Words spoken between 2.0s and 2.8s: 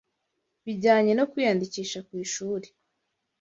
kw'ishuri